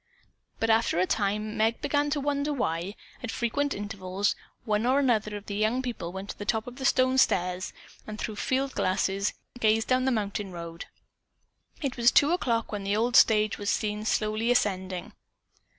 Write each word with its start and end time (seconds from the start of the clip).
But 0.59 0.71
after 0.71 0.97
a 0.97 1.05
time 1.05 1.55
Meg 1.55 1.79
began 1.79 2.09
to 2.09 2.19
wonder 2.19 2.51
why, 2.51 2.95
at 3.21 3.29
frequent 3.29 3.75
intervals, 3.75 4.35
one 4.65 4.87
or 4.87 4.97
another 4.97 5.37
of 5.37 5.45
the 5.45 5.53
young 5.55 5.83
people 5.83 6.11
went 6.11 6.31
to 6.31 6.39
the 6.39 6.43
top 6.43 6.65
of 6.65 6.77
the 6.77 6.85
stone 6.85 7.19
stairs, 7.19 7.71
and 8.07 8.17
through 8.17 8.37
field 8.37 8.73
glasses, 8.73 9.35
gazed 9.59 9.89
down 9.89 10.05
the 10.05 10.11
mountain 10.11 10.51
road. 10.51 10.85
It 11.83 11.97
was 11.97 12.11
two 12.11 12.31
o'clock 12.31 12.71
when 12.71 12.83
the 12.83 12.95
old 12.97 13.15
stage 13.15 13.59
was 13.59 13.69
seen 13.69 14.03
slowly 14.05 14.49
ascending. 14.49 15.13